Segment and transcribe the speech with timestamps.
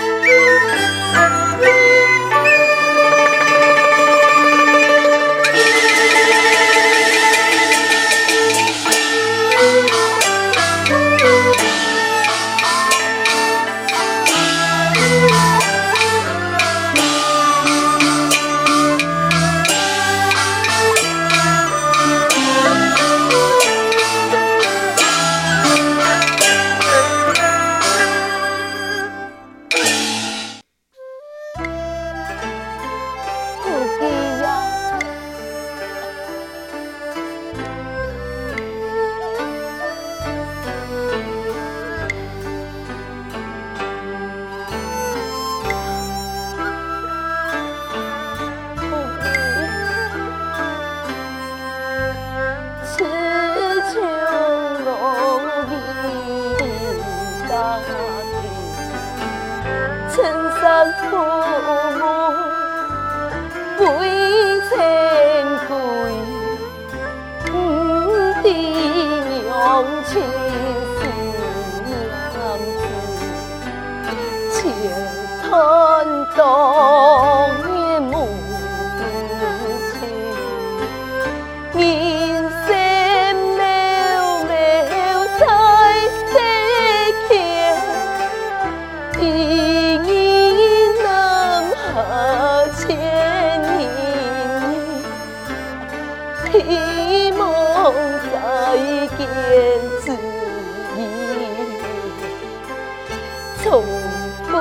[0.00, 1.21] Música
[76.42, 76.48] 中
[77.62, 78.12] 的母
[79.92, 79.94] 亲，
[81.72, 81.80] 人
[82.66, 82.68] 生
[83.56, 83.62] 渺
[84.48, 84.50] 渺
[85.38, 85.40] 在
[86.18, 86.34] 世
[87.28, 87.30] 间，
[89.20, 89.22] 一
[89.98, 90.10] 念
[91.04, 91.06] 能
[91.70, 91.86] 合
[92.76, 92.82] 千
[93.62, 93.80] 年？
[96.50, 96.52] 希
[97.38, 97.40] 望
[98.32, 98.34] 再
[99.16, 99.18] 见
[100.00, 100.04] 自
[100.96, 100.98] 己，
[103.62, 103.64] 从。
[104.52, 104.54] 回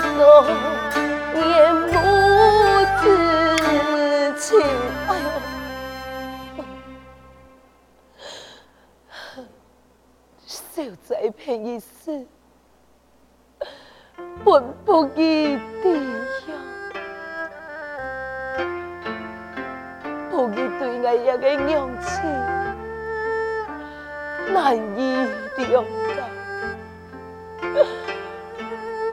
[0.00, 0.77] 头。
[1.40, 1.92] 恋母
[3.00, 3.04] 子
[4.38, 4.60] 情。
[5.08, 5.26] 哎呦，
[10.46, 12.26] 小贼骗一死，
[14.44, 15.94] 本不义弟
[16.48, 16.52] 呀，
[20.30, 22.22] 不义对爱也的娘亲，
[24.52, 25.26] 难以
[25.58, 26.22] 谅解。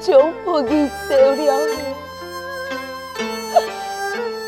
[0.00, 1.60] 将不义收了，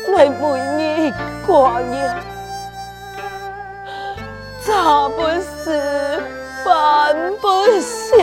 [0.09, 1.13] 来每日
[1.45, 2.15] 挂念，
[4.65, 5.79] 茶不思，
[6.65, 7.45] 饭不
[7.79, 8.17] 想，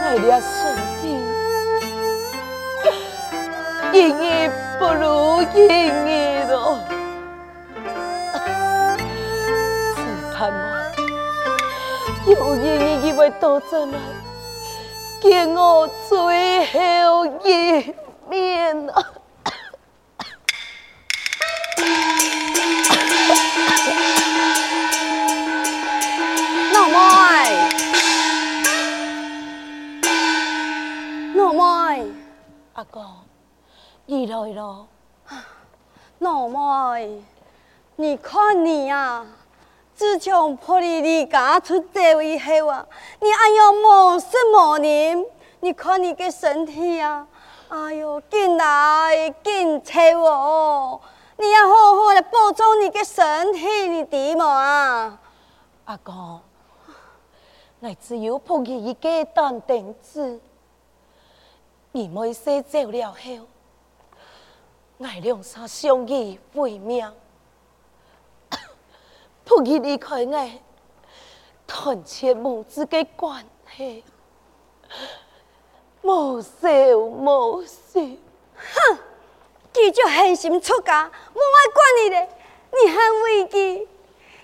[0.00, 1.02] 来了身体，
[3.92, 6.52] 一日不如一日了。
[12.24, 12.71] 有你
[13.22, 13.96] 会倒在那，
[15.20, 17.94] 给我最后一
[18.28, 19.12] 面啊！
[26.72, 26.94] 老妹，
[31.36, 32.06] 老妹，
[32.72, 33.06] 阿公，
[34.04, 34.84] 你来了。
[36.18, 37.22] 老妹，
[37.94, 39.24] 你看你呀、
[40.02, 42.84] 自从脱离家出走以后啊，
[43.20, 45.24] 你哎呦没食没饮，
[45.60, 47.24] 你看你的身体啊，
[47.68, 51.00] 哎呦紧来紧臭哦，
[51.36, 55.20] 你要好好的保重你的身体，你知冇啊？
[55.84, 56.40] 阿公，
[57.78, 60.40] 我只有抱起一个单丁子，
[61.92, 63.46] 你没说走了后，
[64.98, 67.08] 我俩才相依为命。
[69.44, 70.50] 不去离开我，
[71.66, 73.44] 断绝母子的关
[73.76, 74.04] 系，
[76.02, 78.18] 无羞无耻。
[78.54, 78.98] 哼！
[79.74, 82.28] 你就狠心出家，我爱管你的，
[82.72, 83.88] 你还畏惧，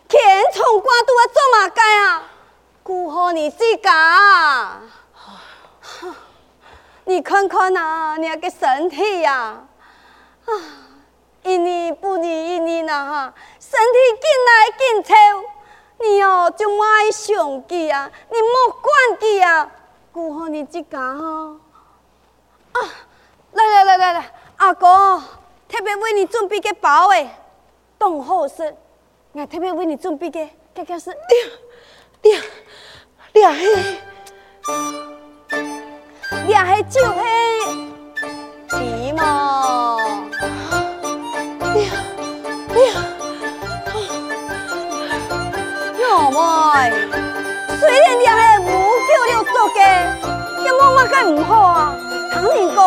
[0.09, 2.31] 天从挂肚啊，做嘛该啊？
[2.83, 4.81] 顾好你自家。
[7.05, 9.67] 你看看啊，你那个身体呀，
[10.47, 10.53] 啊，
[11.43, 13.35] 一年不如一年呐哈。
[13.71, 15.15] 身体紧来紧抽，
[16.01, 19.71] 你哦就爱上记啊，你莫管记啊，
[20.11, 21.59] 顾好你自家吼。
[22.73, 22.81] 啊，
[23.53, 25.23] 来来来来来，阿哥
[25.69, 27.29] 特别为你准备个包诶，
[27.99, 28.75] 冻厚是，
[29.33, 31.11] 我特别为你准备个，这个是
[32.23, 32.41] 两
[33.35, 34.01] 两两黑
[36.47, 37.23] 两黑酒黑，
[38.71, 39.99] 起码
[41.75, 42.08] 两。
[46.79, 48.31] 虽然你系
[48.63, 48.67] 无
[49.09, 49.79] 救了做家，
[50.63, 51.77] 也冇乜嘅唔好啊。
[52.33, 52.79] 听你讲，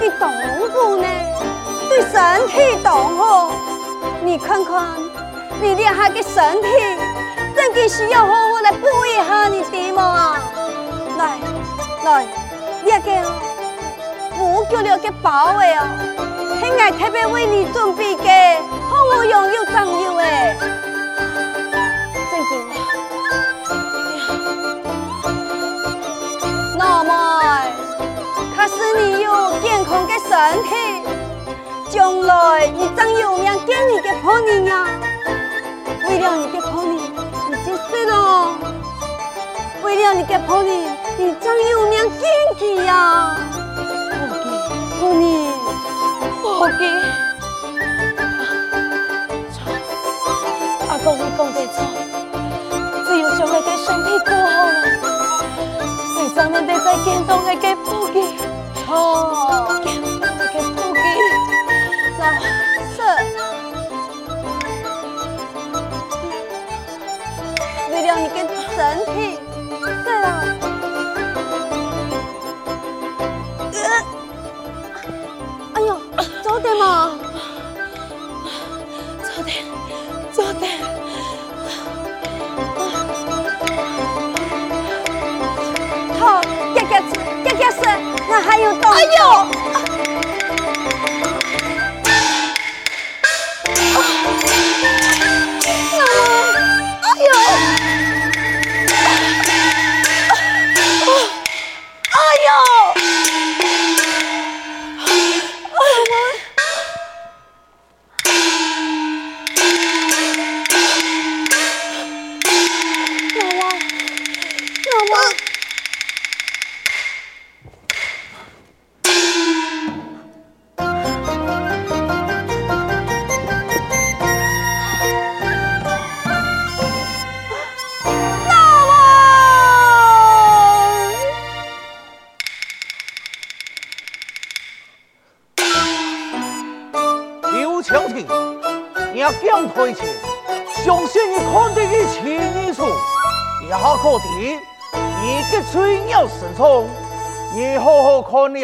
[0.00, 0.32] 你当
[0.72, 1.06] 夫呢，
[1.88, 3.50] 对身体当好。
[4.22, 4.86] 你看看，
[5.60, 6.68] 你两下嘅身体，
[7.54, 10.36] 真嘅需要好好来补一下你的嘛。
[11.18, 11.38] 来，
[12.04, 12.26] 来，
[12.82, 13.30] 你个
[14.38, 15.84] 无救了嘅包诶哦，
[16.60, 18.56] 系我特别为你准备嘅，
[18.88, 20.56] 好我用又脏又诶。
[28.68, 29.30] 是你有
[29.60, 30.70] 健康的身体，
[31.88, 34.86] 将来你怎有命见你的婆娘呀？
[36.08, 36.94] 为了你的婆娘，
[37.48, 38.12] 你就死了；
[39.82, 42.28] 为了你的婆娘，你怎有命见
[42.58, 43.36] 佢呀？
[44.98, 45.24] 婆娘，
[46.42, 46.82] 婆娘，
[50.88, 51.76] 阿公，你讲得错，
[53.06, 54.74] 只有将来的身体过好了。
[56.34, 57.95] 咱们得再见到那个布吉，
[58.88, 59.95] 哦，
[88.74, 89.55] 哎呦！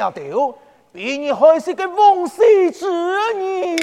[0.03, 0.55] 好看了掉，
[0.93, 2.87] 比你还是个王羲之
[3.35, 3.77] 你。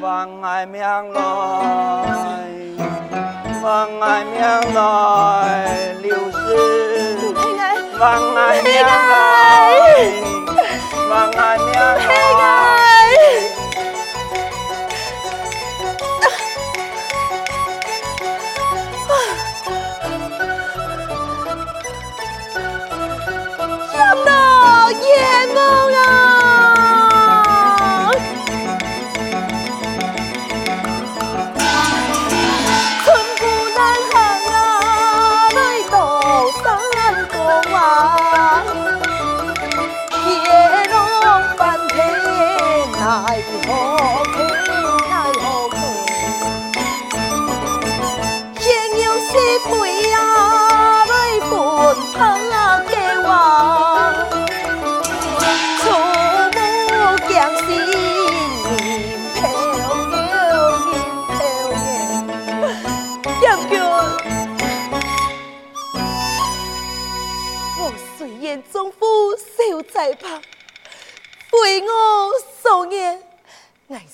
[0.00, 1.20] 王爱娘来，
[3.62, 6.36] 王爱娘来，六十，
[7.98, 9.12] 王爱娘来，
[11.10, 13.59] 王爱娘来。
[25.16, 26.29] 在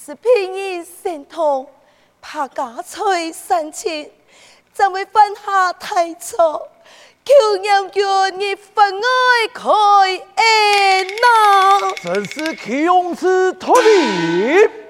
[0.06, 1.66] 是平日神通，
[2.22, 4.08] 怕家财生情，
[4.72, 5.88] 怎会犯下大
[6.20, 6.68] 错？
[7.24, 8.04] 求娘君
[8.38, 9.02] 你分外
[9.52, 9.68] 开
[10.36, 11.92] 恩呐！
[12.04, 14.60] 真是穷此特礼。
[14.60, 14.85] 两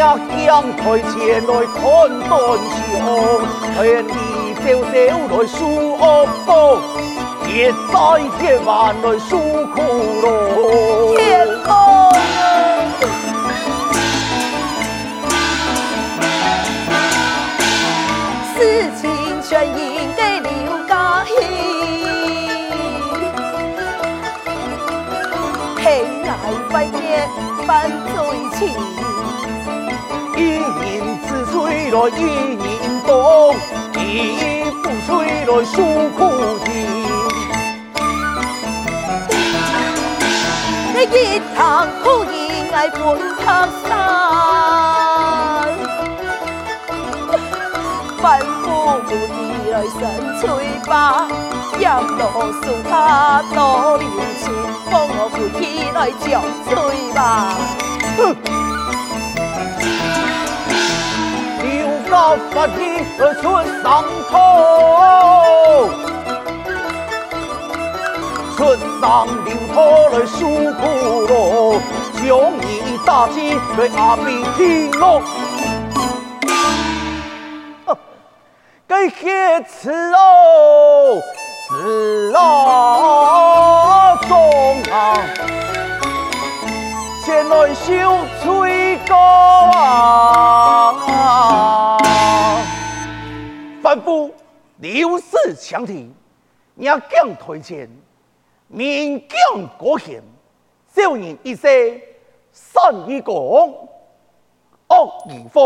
[0.00, 1.12] 将台前
[1.46, 1.84] 来看
[2.26, 2.32] 断
[2.70, 2.74] 肠，
[3.76, 3.78] 向
[4.08, 4.10] 你
[4.56, 4.96] 笑笑
[5.28, 5.58] 来诉
[5.92, 6.02] 恶
[6.46, 6.48] 报，
[7.44, 7.94] 结灾
[8.40, 9.30] 结难来诉
[9.74, 9.76] 苦
[10.22, 10.24] 恼。
[18.56, 18.58] 事
[19.02, 19.02] 情
[19.42, 19.78] 全应
[20.16, 20.48] 该刘
[20.88, 20.92] 家
[21.26, 21.34] 兴，
[25.76, 25.84] 黑
[26.24, 26.28] 来
[26.72, 27.28] 白面
[27.66, 28.16] 犯罪
[28.58, 28.60] 情。
[31.90, 32.18] 来一
[32.54, 32.64] 年
[33.04, 33.10] 冬，
[33.96, 33.98] 一
[34.80, 35.08] 不吹
[35.44, 35.74] 来数
[36.16, 36.18] 苦
[36.64, 36.68] 情。
[40.94, 41.14] 你一
[41.56, 41.58] 堂
[42.02, 42.34] 苦饮
[42.72, 42.98] 爱半
[43.44, 43.44] 塔
[43.86, 43.88] 山，
[48.22, 48.24] 吩
[48.62, 49.10] 咐母子
[49.72, 50.00] 来生
[50.40, 50.42] 催
[50.88, 50.90] 吧
[51.80, 52.20] ，ям 路
[52.62, 52.92] 树下
[53.52, 53.56] 多
[53.98, 54.02] 留
[54.40, 54.42] 情，
[54.90, 55.60] 放我回去
[55.92, 56.24] 来将
[56.64, 56.70] 催
[57.14, 57.18] 吧。
[62.10, 63.42] 哼高发地而出
[63.82, 64.34] 上头，
[68.56, 68.58] 出
[69.00, 69.76] 上领头
[70.10, 70.38] 来诉
[70.74, 70.80] 苦
[71.28, 71.32] 咯，
[72.16, 72.20] 将
[72.58, 73.36] 你打击
[73.76, 75.22] 对阿兵听咯。
[78.88, 81.22] 该写词哦，
[81.68, 82.38] 字啊
[84.28, 85.14] 中啊，
[87.24, 87.88] 前来修
[88.42, 90.69] 吹歌啊。
[94.80, 96.10] 刘氏强提，
[96.76, 97.86] 也将推荐，
[98.66, 100.22] 名将国贤，
[100.94, 102.02] 少年一些，
[102.50, 105.60] 善于讲，恶于法，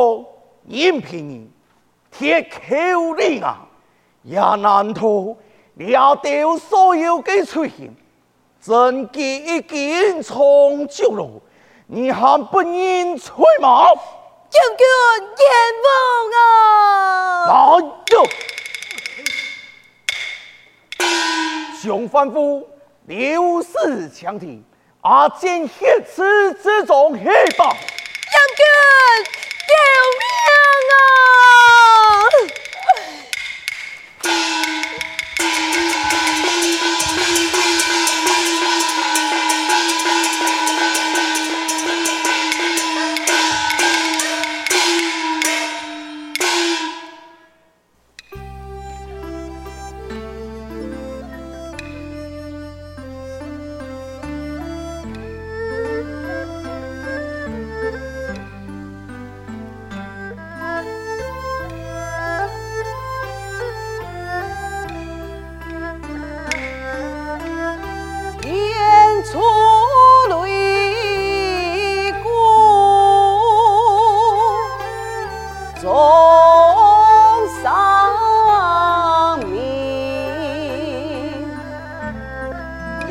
[0.67, 1.49] 严平
[2.11, 3.65] 铁口令啊，
[4.23, 5.37] 也难逃
[5.75, 7.95] 了掉所有的出现，
[8.61, 11.41] 真机一件从旧路，
[11.87, 13.87] 你还不认错吗？
[14.51, 14.85] 将军
[15.39, 15.47] 严
[15.85, 15.95] 王
[16.37, 17.47] 啊！
[17.47, 18.27] 来哟！
[21.85, 22.65] 熊吩咐
[23.05, 24.65] 刘氏强敌，
[25.03, 27.25] 阿坚血池之中黑
[27.59, 27.77] 榜。
[28.33, 28.65] 将军
[29.69, 29.75] 救
[30.19, 30.25] 命
[30.95, 31.05] 啊！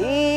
[0.03, 0.32] Ooh.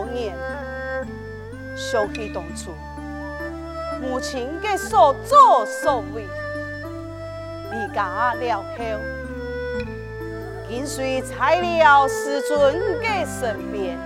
[0.00, 0.34] 已多年。
[1.76, 2.72] 想起当初
[4.00, 6.26] 母亲的所作所为，
[7.70, 8.84] 离家了后，
[10.68, 13.98] 跟随在了师尊的身边，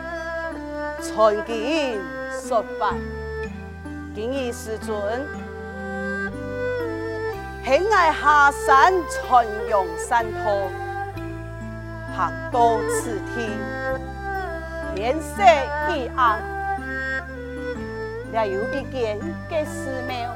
[1.03, 2.95] 传经说法，
[4.15, 4.95] 建议师尊。
[7.65, 10.69] 喜爱下山传扬山头，
[12.15, 13.49] 行到此地，
[14.95, 15.43] 天色
[15.93, 16.41] 已暗，
[18.33, 19.19] 也有一件
[19.51, 20.31] 皆寺庙，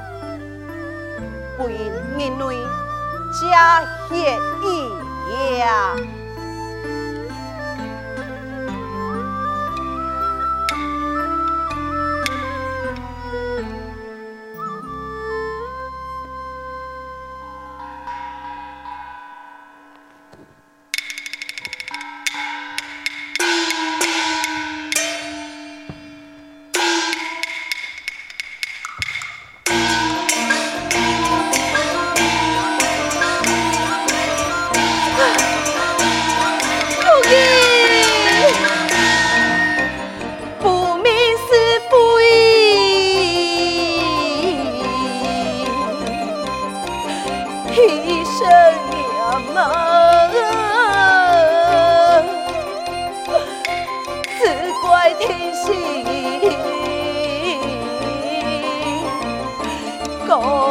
[1.57, 2.57] 不因人类
[3.41, 4.37] 加血
[5.31, 6.18] 一样。
[60.29, 60.68] 또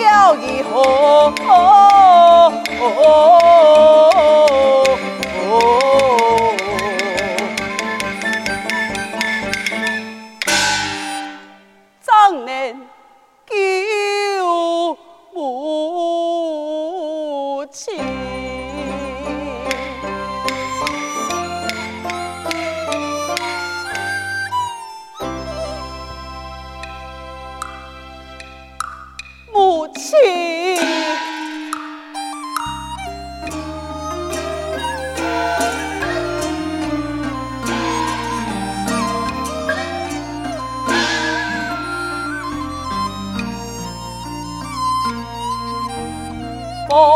[0.00, 1.32] 要一何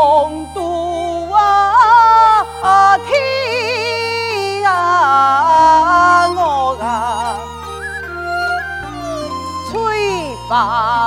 [0.03, 7.39] 红都啊天啊我啊，
[9.71, 9.71] 翠
[10.49, 11.02] 白。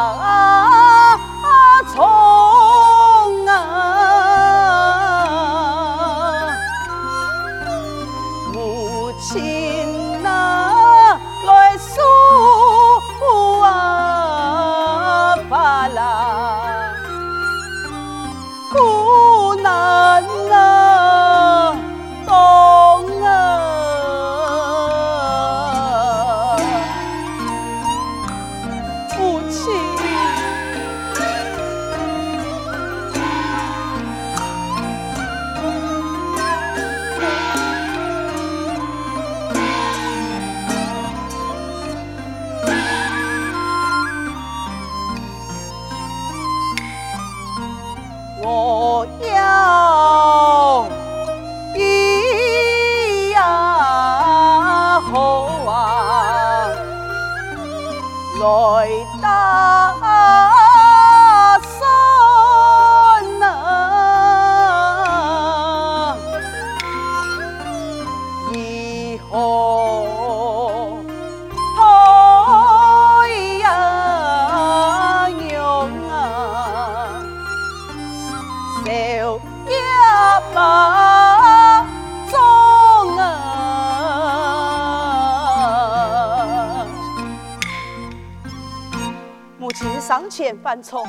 [90.16, 91.04] 上前犯错，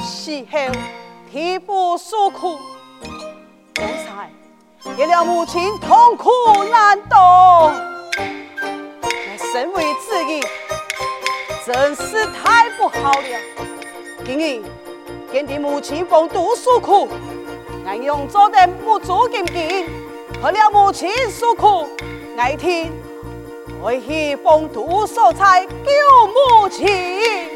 [0.00, 0.58] 事后
[1.28, 2.56] 替父诉苦，
[3.74, 4.30] 刚才
[4.96, 6.30] 给了母亲痛苦
[6.70, 7.74] 难当。
[8.14, 10.40] 我身为子儿，
[11.66, 13.40] 真是太不好了。
[14.24, 14.62] 今日
[15.32, 17.08] 见的母亲风度诉苦，
[17.84, 19.84] 我用做的不足敬敬，
[20.40, 21.88] 和了母亲诉苦，
[22.36, 22.92] 我听，
[23.82, 27.49] 我以风度所在救母亲。